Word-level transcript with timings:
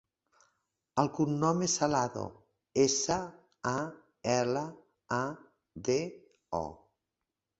El 1.01 1.09
cognom 1.17 1.59
és 1.65 1.75
Salado: 1.81 2.23
essa, 2.85 3.17
a, 3.71 3.75
ela, 4.39 4.65
a, 5.19 5.23
de, 5.89 6.01
o. 6.65 6.65